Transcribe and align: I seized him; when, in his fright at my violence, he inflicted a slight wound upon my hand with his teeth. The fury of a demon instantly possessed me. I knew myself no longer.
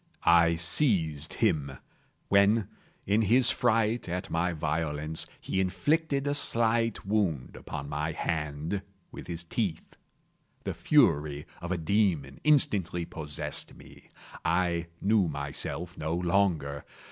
I 0.23 0.55
seized 0.55 1.35
him; 1.35 1.73
when, 2.27 2.67
in 3.05 3.21
his 3.21 3.51
fright 3.51 4.09
at 4.09 4.31
my 4.31 4.51
violence, 4.51 5.27
he 5.39 5.61
inflicted 5.61 6.25
a 6.25 6.33
slight 6.33 7.05
wound 7.05 7.55
upon 7.55 7.87
my 7.87 8.11
hand 8.11 8.81
with 9.11 9.27
his 9.27 9.43
teeth. 9.43 9.97
The 10.63 10.73
fury 10.73 11.45
of 11.61 11.71
a 11.71 11.77
demon 11.77 12.39
instantly 12.43 13.05
possessed 13.05 13.75
me. 13.75 14.09
I 14.43 14.87
knew 15.03 15.27
myself 15.27 15.95
no 15.95 16.15
longer. 16.15 16.83